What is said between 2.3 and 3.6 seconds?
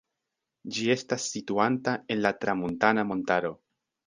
Tramuntana-montaro.